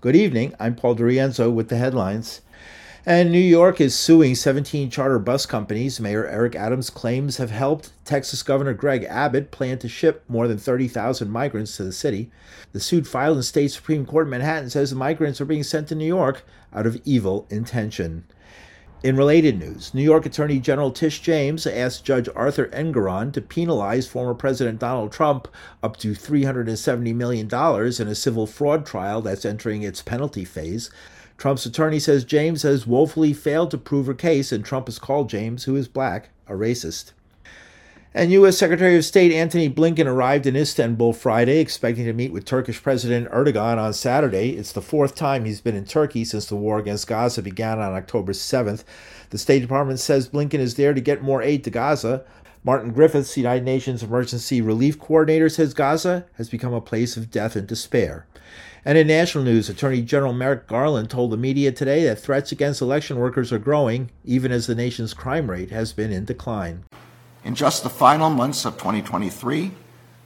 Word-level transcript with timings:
Good 0.00 0.14
evening. 0.14 0.54
I'm 0.60 0.76
Paul 0.76 0.94
DeRienzo 0.94 1.52
with 1.52 1.70
the 1.70 1.76
headlines. 1.76 2.40
And 3.04 3.32
New 3.32 3.40
York 3.40 3.80
is 3.80 3.96
suing 3.96 4.36
17 4.36 4.90
charter 4.90 5.18
bus 5.18 5.44
companies. 5.44 5.98
Mayor 5.98 6.24
Eric 6.24 6.54
Adams 6.54 6.88
claims 6.88 7.38
have 7.38 7.50
helped 7.50 7.90
Texas 8.04 8.44
Governor 8.44 8.74
Greg 8.74 9.02
Abbott 9.02 9.50
plan 9.50 9.76
to 9.80 9.88
ship 9.88 10.22
more 10.28 10.46
than 10.46 10.56
30,000 10.56 11.28
migrants 11.28 11.76
to 11.76 11.82
the 11.82 11.90
city. 11.90 12.30
The 12.72 12.78
suit 12.78 13.08
filed 13.08 13.38
in 13.38 13.42
state 13.42 13.72
Supreme 13.72 14.06
Court 14.06 14.28
in 14.28 14.30
Manhattan 14.30 14.70
says 14.70 14.90
the 14.90 14.96
migrants 14.96 15.40
are 15.40 15.44
being 15.44 15.64
sent 15.64 15.88
to 15.88 15.96
New 15.96 16.06
York 16.06 16.44
out 16.72 16.86
of 16.86 17.02
evil 17.04 17.48
intention. 17.50 18.22
In 19.00 19.16
related 19.16 19.60
news, 19.60 19.94
New 19.94 20.02
York 20.02 20.26
Attorney 20.26 20.58
General 20.58 20.90
Tish 20.90 21.20
James 21.20 21.68
asked 21.68 22.04
Judge 22.04 22.28
Arthur 22.34 22.66
Engoron 22.72 23.32
to 23.32 23.40
penalize 23.40 24.08
former 24.08 24.34
President 24.34 24.80
Donald 24.80 25.12
Trump 25.12 25.46
up 25.84 25.96
to 25.98 26.14
$370 26.14 27.14
million 27.14 27.46
in 27.46 28.08
a 28.08 28.14
civil 28.16 28.48
fraud 28.48 28.84
trial 28.84 29.22
that's 29.22 29.44
entering 29.44 29.84
its 29.84 30.02
penalty 30.02 30.44
phase. 30.44 30.90
Trump's 31.36 31.64
attorney 31.64 32.00
says 32.00 32.24
James 32.24 32.62
has 32.62 32.88
woefully 32.88 33.32
failed 33.32 33.70
to 33.70 33.78
prove 33.78 34.08
her 34.08 34.14
case, 34.14 34.50
and 34.50 34.64
Trump 34.64 34.88
has 34.88 34.98
called 34.98 35.30
James, 35.30 35.62
who 35.62 35.76
is 35.76 35.86
black, 35.86 36.30
a 36.48 36.54
racist. 36.54 37.12
And 38.14 38.32
U.S. 38.32 38.56
Secretary 38.56 38.96
of 38.96 39.04
State 39.04 39.32
Antony 39.32 39.68
Blinken 39.68 40.06
arrived 40.06 40.46
in 40.46 40.56
Istanbul 40.56 41.12
Friday, 41.12 41.58
expecting 41.58 42.06
to 42.06 42.14
meet 42.14 42.32
with 42.32 42.46
Turkish 42.46 42.82
President 42.82 43.30
Erdogan 43.30 43.76
on 43.76 43.92
Saturday. 43.92 44.56
It's 44.56 44.72
the 44.72 44.80
fourth 44.80 45.14
time 45.14 45.44
he's 45.44 45.60
been 45.60 45.76
in 45.76 45.84
Turkey 45.84 46.24
since 46.24 46.46
the 46.46 46.56
war 46.56 46.78
against 46.78 47.06
Gaza 47.06 47.42
began 47.42 47.78
on 47.78 47.92
October 47.92 48.32
7th. 48.32 48.82
The 49.28 49.36
State 49.36 49.60
Department 49.60 50.00
says 50.00 50.30
Blinken 50.30 50.54
is 50.54 50.76
there 50.76 50.94
to 50.94 51.02
get 51.02 51.22
more 51.22 51.42
aid 51.42 51.64
to 51.64 51.70
Gaza. 51.70 52.24
Martin 52.64 52.92
Griffiths, 52.92 53.36
United 53.36 53.64
Nations 53.64 54.02
Emergency 54.02 54.62
Relief 54.62 54.98
Coordinator, 54.98 55.50
says 55.50 55.74
Gaza 55.74 56.24
has 56.38 56.48
become 56.48 56.72
a 56.72 56.80
place 56.80 57.18
of 57.18 57.30
death 57.30 57.56
and 57.56 57.66
despair. 57.66 58.26
And 58.86 58.96
in 58.96 59.06
national 59.06 59.44
news, 59.44 59.68
Attorney 59.68 60.00
General 60.00 60.32
Merrick 60.32 60.66
Garland 60.66 61.10
told 61.10 61.30
the 61.30 61.36
media 61.36 61.72
today 61.72 62.04
that 62.04 62.18
threats 62.18 62.52
against 62.52 62.80
election 62.80 63.18
workers 63.18 63.52
are 63.52 63.58
growing, 63.58 64.10
even 64.24 64.50
as 64.50 64.66
the 64.66 64.74
nation's 64.74 65.12
crime 65.12 65.50
rate 65.50 65.70
has 65.70 65.92
been 65.92 66.10
in 66.10 66.24
decline. 66.24 66.84
In 67.48 67.54
just 67.54 67.82
the 67.82 67.88
final 67.88 68.28
months 68.28 68.66
of 68.66 68.76
2023, 68.76 69.70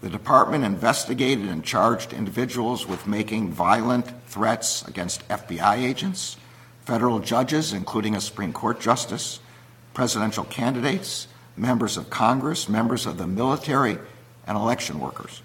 the 0.00 0.08
department 0.08 0.64
investigated 0.64 1.50
and 1.50 1.62
charged 1.62 2.14
individuals 2.14 2.86
with 2.86 3.06
making 3.06 3.52
violent 3.52 4.06
threats 4.26 4.88
against 4.88 5.28
FBI 5.28 5.82
agents, 5.82 6.38
federal 6.86 7.18
judges, 7.18 7.74
including 7.74 8.16
a 8.16 8.22
Supreme 8.22 8.54
Court 8.54 8.80
justice, 8.80 9.40
presidential 9.92 10.44
candidates, 10.44 11.28
members 11.58 11.98
of 11.98 12.08
Congress, 12.08 12.70
members 12.70 13.04
of 13.04 13.18
the 13.18 13.26
military, 13.26 13.98
and 14.46 14.56
election 14.56 14.98
workers. 14.98 15.42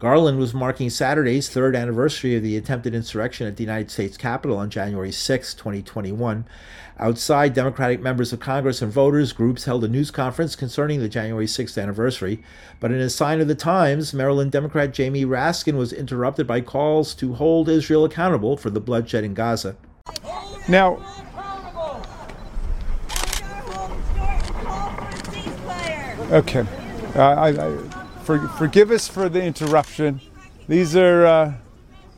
Garland 0.00 0.38
was 0.38 0.52
marking 0.52 0.90
Saturday's 0.90 1.48
third 1.48 1.76
anniversary 1.76 2.36
of 2.36 2.42
the 2.42 2.56
attempted 2.56 2.94
insurrection 2.94 3.46
at 3.46 3.56
the 3.56 3.62
United 3.62 3.90
States 3.90 4.16
Capitol 4.16 4.56
on 4.56 4.68
January 4.68 5.12
6, 5.12 5.54
2021. 5.54 6.44
Outside, 6.98 7.54
Democratic 7.54 8.00
members 8.00 8.32
of 8.32 8.40
Congress 8.40 8.82
and 8.82 8.92
voters 8.92 9.32
groups 9.32 9.64
held 9.64 9.82
a 9.84 9.88
news 9.88 10.10
conference 10.10 10.54
concerning 10.56 11.00
the 11.00 11.08
January 11.08 11.46
6th 11.46 11.80
anniversary. 11.80 12.42
But 12.80 12.92
in 12.92 13.00
a 13.00 13.10
sign 13.10 13.40
of 13.40 13.48
the 13.48 13.54
times, 13.54 14.12
Maryland 14.12 14.52
Democrat 14.52 14.92
Jamie 14.92 15.24
Raskin 15.24 15.76
was 15.76 15.92
interrupted 15.92 16.46
by 16.46 16.60
calls 16.60 17.14
to 17.16 17.34
hold 17.34 17.68
Israel 17.68 18.04
accountable 18.04 18.56
for 18.56 18.70
the 18.70 18.80
bloodshed 18.80 19.24
in 19.24 19.34
Gaza. 19.34 19.76
Now, 20.68 20.98
okay. 26.30 26.64
Uh, 27.16 27.22
I, 27.22 27.48
I 27.50 28.03
for, 28.24 28.48
forgive 28.48 28.90
us 28.90 29.06
for 29.06 29.28
the 29.28 29.42
interruption. 29.42 30.20
These 30.66 30.96
are 30.96 31.26
uh, 31.26 31.54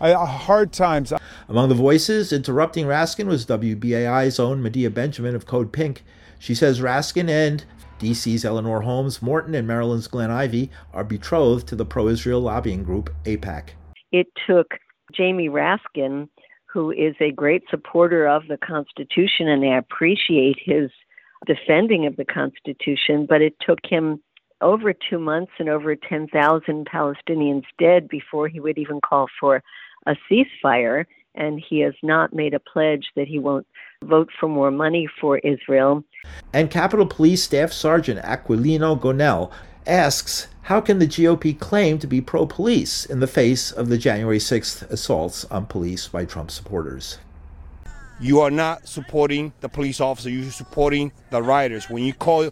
hard 0.00 0.72
times. 0.72 1.12
Among 1.48 1.68
the 1.68 1.74
voices 1.74 2.32
interrupting 2.32 2.86
Raskin 2.86 3.26
was 3.26 3.44
WBAI's 3.46 4.38
own 4.38 4.62
Medea 4.62 4.90
Benjamin 4.90 5.34
of 5.34 5.46
Code 5.46 5.72
Pink. 5.72 6.04
She 6.38 6.54
says 6.54 6.80
Raskin 6.80 7.28
and 7.28 7.64
DC's 7.98 8.44
Eleanor 8.44 8.82
Holmes 8.82 9.22
Norton 9.22 9.54
and 9.54 9.66
Maryland's 9.66 10.06
Glenn 10.06 10.30
Ivey 10.30 10.70
are 10.92 11.04
betrothed 11.04 11.66
to 11.68 11.76
the 11.76 11.86
pro 11.86 12.08
Israel 12.08 12.40
lobbying 12.40 12.84
group 12.84 13.12
AIPAC. 13.24 13.70
It 14.12 14.28
took 14.46 14.74
Jamie 15.12 15.48
Raskin, 15.48 16.28
who 16.66 16.90
is 16.90 17.14
a 17.20 17.32
great 17.32 17.64
supporter 17.70 18.28
of 18.28 18.42
the 18.48 18.58
Constitution, 18.58 19.48
and 19.48 19.64
I 19.64 19.78
appreciate 19.78 20.56
his 20.62 20.90
defending 21.46 22.06
of 22.06 22.16
the 22.16 22.24
Constitution, 22.24 23.26
but 23.28 23.40
it 23.40 23.54
took 23.60 23.78
him 23.84 24.20
over 24.60 24.92
two 24.92 25.18
months 25.18 25.52
and 25.58 25.68
over 25.68 25.94
10,000 25.96 26.86
Palestinians 26.86 27.64
dead 27.78 28.08
before 28.08 28.48
he 28.48 28.60
would 28.60 28.78
even 28.78 29.00
call 29.00 29.26
for 29.38 29.62
a 30.06 30.16
ceasefire. 30.30 31.04
And 31.34 31.60
he 31.60 31.80
has 31.80 31.94
not 32.02 32.32
made 32.32 32.54
a 32.54 32.60
pledge 32.60 33.08
that 33.14 33.28
he 33.28 33.38
won't 33.38 33.66
vote 34.02 34.30
for 34.40 34.48
more 34.48 34.70
money 34.70 35.06
for 35.20 35.38
Israel. 35.38 36.02
And 36.52 36.70
Capitol 36.70 37.06
Police 37.06 37.42
Staff 37.42 37.72
Sergeant 37.72 38.22
Aquilino 38.22 38.98
Gonell 38.98 39.52
asks 39.86 40.48
How 40.62 40.80
can 40.80 40.98
the 40.98 41.06
GOP 41.06 41.58
claim 41.58 41.98
to 41.98 42.06
be 42.06 42.22
pro 42.22 42.46
police 42.46 43.04
in 43.04 43.20
the 43.20 43.26
face 43.26 43.70
of 43.70 43.88
the 43.88 43.98
January 43.98 44.38
6th 44.38 44.90
assaults 44.90 45.44
on 45.46 45.66
police 45.66 46.08
by 46.08 46.24
Trump 46.24 46.50
supporters? 46.50 47.18
You 48.18 48.40
are 48.40 48.50
not 48.50 48.88
supporting 48.88 49.52
the 49.60 49.68
police 49.68 50.00
officer, 50.00 50.30
you're 50.30 50.50
supporting 50.50 51.12
the 51.30 51.42
rioters. 51.42 51.90
When 51.90 52.02
you 52.02 52.14
call 52.14 52.50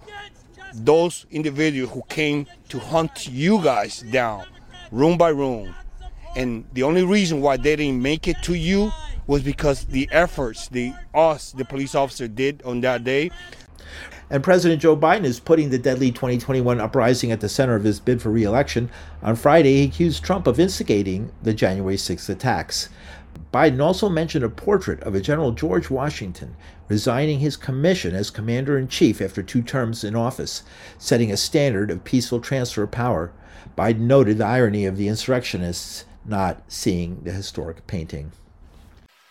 those 0.75 1.27
individuals 1.31 1.93
who 1.93 2.03
came 2.09 2.47
to 2.69 2.79
hunt 2.79 3.29
you 3.29 3.63
guys 3.63 4.01
down 4.01 4.45
room 4.91 5.17
by 5.17 5.29
room. 5.29 5.75
And 6.37 6.65
the 6.73 6.83
only 6.83 7.05
reason 7.05 7.41
why 7.41 7.57
they 7.57 7.77
didn't 7.77 8.03
make 8.03 8.27
it 8.27 8.37
to 8.43 8.55
you 8.55 8.91
was 9.27 9.43
because 9.43 9.85
the 9.87 10.09
efforts 10.13 10.69
the 10.69 10.93
us, 11.15 11.53
the 11.53 11.65
police 11.65 11.95
officer, 11.95 12.29
did 12.29 12.63
on 12.63 12.81
that 12.83 13.05
day. 13.05 13.31
And 14.31 14.43
President 14.43 14.81
Joe 14.81 14.97
Biden 14.97 15.25
is 15.25 15.39
putting 15.39 15.71
the 15.71 15.79
deadly 15.79 16.11
2021 16.11 16.81
uprising 16.81 17.31
at 17.31 17.41
the 17.41 17.49
center 17.49 17.75
of 17.75 17.85
his 17.85 18.01
bid 18.01 18.21
for 18.21 18.31
re-election. 18.31 18.91
On 19.23 19.37
Friday, 19.37 19.77
he 19.77 19.85
accused 19.85 20.25
Trump 20.25 20.47
of 20.47 20.59
instigating 20.59 21.31
the 21.43 21.55
January 21.55 21.97
6th 21.97 22.29
attacks. 22.29 22.89
Biden 23.55 23.81
also 23.81 24.09
mentioned 24.09 24.45
a 24.45 24.49
portrait 24.49 25.01
of 25.05 25.15
a 25.15 25.21
General 25.21 25.53
George 25.53 25.89
Washington 25.89 26.57
resigning 26.89 27.39
his 27.39 27.57
commission 27.57 28.13
as 28.13 28.29
commander 28.29 28.77
in 28.77 28.89
chief 28.89 29.21
after 29.21 29.45
two 29.45 29.63
terms 29.63 30.03
in 30.03 30.17
office, 30.17 30.65
setting 30.99 31.31
a 31.31 31.37
standard 31.37 31.89
of 31.89 32.03
peaceful 32.03 32.41
transfer 32.41 32.83
of 32.83 32.91
power. 32.91 33.31
Biden 33.79 34.01
noted 34.01 34.39
the 34.39 34.45
irony 34.45 34.87
of 34.87 34.97
the 34.97 35.07
insurrectionists 35.07 36.05
not 36.25 36.63
seeing 36.67 37.23
the 37.23 37.31
historic 37.31 37.87
painting. 37.87 38.33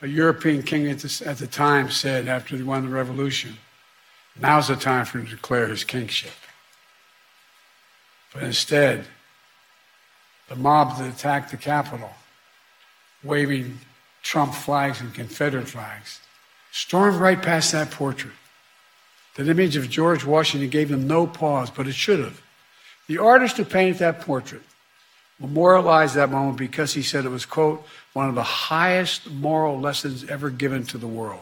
A 0.01 0.07
European 0.07 0.63
king 0.63 0.87
at 0.87 0.99
the, 0.99 1.23
at 1.25 1.39
the 1.39 1.47
time 1.47 1.91
said 1.91 2.29
after 2.29 2.55
he 2.55 2.63
won 2.63 2.85
the 2.85 2.95
revolution, 2.95 3.57
now's 4.39 4.69
the 4.69 4.77
time 4.77 5.03
for 5.03 5.19
him 5.19 5.25
to 5.25 5.31
declare 5.31 5.67
his 5.67 5.83
kingship. 5.83 6.31
But 8.33 8.43
instead, 8.43 9.03
the 10.47 10.55
mob 10.55 10.97
that 10.97 11.13
attacked 11.13 11.51
the 11.51 11.57
Capitol, 11.57 12.11
waving 13.21 13.79
Trump 14.23 14.53
flags 14.53 15.01
and 15.01 15.13
Confederate 15.13 15.67
flags, 15.67 16.19
stormed 16.71 17.17
right 17.17 17.41
past 17.41 17.71
that 17.73 17.91
portrait. 17.91 18.33
That 19.35 19.49
image 19.49 19.75
of 19.75 19.89
George 19.89 20.25
Washington 20.25 20.69
gave 20.69 20.89
them 20.89 21.07
no 21.07 21.27
pause, 21.27 21.69
but 21.69 21.87
it 21.87 21.93
should 21.93 22.19
have. 22.19 22.41
The 23.07 23.17
artist 23.17 23.57
who 23.57 23.65
painted 23.65 23.99
that 23.99 24.21
portrait 24.21 24.61
memorialized 25.39 26.15
that 26.15 26.31
moment 26.31 26.57
because 26.57 26.93
he 26.93 27.01
said 27.01 27.25
it 27.25 27.29
was, 27.29 27.45
quote, 27.45 27.85
one 28.13 28.29
of 28.29 28.35
the 28.35 28.43
highest 28.43 29.29
moral 29.29 29.79
lessons 29.79 30.23
ever 30.29 30.49
given 30.49 30.83
to 30.85 30.97
the 30.97 31.07
world. 31.07 31.41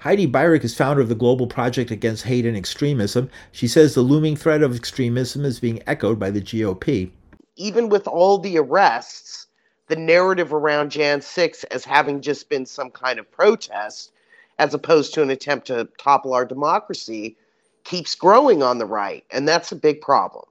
Heidi 0.00 0.26
Beirich 0.26 0.64
is 0.64 0.76
founder 0.76 1.00
of 1.00 1.08
the 1.08 1.14
Global 1.14 1.46
Project 1.46 1.90
Against 1.90 2.24
Hate 2.24 2.44
and 2.44 2.56
Extremism. 2.56 3.30
She 3.52 3.66
says 3.66 3.94
the 3.94 4.02
looming 4.02 4.36
threat 4.36 4.62
of 4.62 4.76
extremism 4.76 5.46
is 5.46 5.58
being 5.58 5.82
echoed 5.86 6.18
by 6.18 6.30
the 6.30 6.42
GOP. 6.42 7.10
Even 7.56 7.88
with 7.88 8.06
all 8.06 8.36
the 8.36 8.58
arrests, 8.58 9.46
the 9.88 9.96
narrative 9.96 10.52
around 10.52 10.90
Jan 10.90 11.20
6 11.20 11.64
as 11.64 11.84
having 11.84 12.20
just 12.20 12.48
been 12.48 12.66
some 12.66 12.90
kind 12.90 13.18
of 13.18 13.30
protest, 13.30 14.12
as 14.58 14.72
opposed 14.74 15.14
to 15.14 15.22
an 15.22 15.30
attempt 15.30 15.66
to 15.66 15.88
topple 15.98 16.32
our 16.32 16.44
democracy, 16.44 17.36
keeps 17.84 18.14
growing 18.14 18.62
on 18.62 18.78
the 18.78 18.86
right. 18.86 19.24
And 19.30 19.46
that's 19.46 19.72
a 19.72 19.76
big 19.76 20.00
problem. 20.00 20.46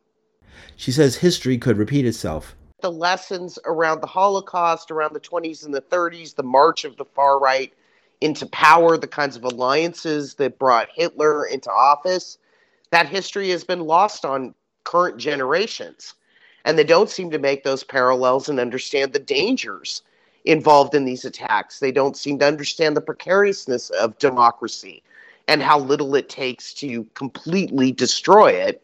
She 0.75 0.91
says 0.91 1.15
history 1.15 1.57
could 1.57 1.77
repeat 1.77 2.05
itself. 2.05 2.55
The 2.81 2.91
lessons 2.91 3.57
around 3.65 4.01
the 4.01 4.07
Holocaust, 4.07 4.91
around 4.91 5.13
the 5.13 5.19
20s 5.19 5.65
and 5.65 5.73
the 5.73 5.81
30s, 5.81 6.35
the 6.35 6.43
march 6.43 6.83
of 6.83 6.97
the 6.97 7.05
far 7.05 7.39
right 7.39 7.73
into 8.21 8.45
power, 8.47 8.97
the 8.97 9.07
kinds 9.07 9.35
of 9.35 9.43
alliances 9.43 10.35
that 10.35 10.59
brought 10.59 10.89
Hitler 10.93 11.45
into 11.45 11.71
office, 11.71 12.37
that 12.91 13.07
history 13.07 13.49
has 13.49 13.63
been 13.63 13.81
lost 13.81 14.25
on 14.25 14.53
current 14.83 15.17
generations 15.17 16.13
and 16.65 16.77
they 16.77 16.83
don't 16.83 17.09
seem 17.09 17.29
to 17.31 17.39
make 17.39 17.63
those 17.63 17.83
parallels 17.83 18.49
and 18.49 18.59
understand 18.59 19.13
the 19.13 19.19
dangers 19.19 20.01
involved 20.45 20.93
in 20.93 21.05
these 21.05 21.25
attacks. 21.25 21.79
They 21.79 21.91
don't 21.91 22.17
seem 22.17 22.39
to 22.39 22.47
understand 22.47 22.97
the 22.97 23.01
precariousness 23.01 23.89
of 23.91 24.17
democracy 24.17 25.03
and 25.47 25.61
how 25.61 25.79
little 25.79 26.15
it 26.15 26.29
takes 26.29 26.73
to 26.75 27.05
completely 27.13 27.91
destroy 27.91 28.51
it. 28.51 28.81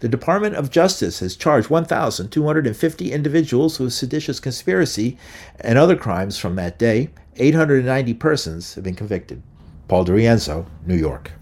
The 0.00 0.08
Department 0.08 0.56
of 0.56 0.70
Justice 0.70 1.20
has 1.20 1.36
charged 1.36 1.70
1,250 1.70 3.12
individuals 3.12 3.78
with 3.78 3.92
seditious 3.92 4.40
conspiracy 4.40 5.18
and 5.60 5.78
other 5.78 5.96
crimes 5.96 6.38
from 6.38 6.56
that 6.56 6.78
day. 6.78 7.10
890 7.36 8.14
persons 8.14 8.74
have 8.74 8.84
been 8.84 8.94
convicted. 8.94 9.42
Paul 9.88 10.04
DeRienzo, 10.04 10.66
New 10.86 10.96
York. 10.96 11.32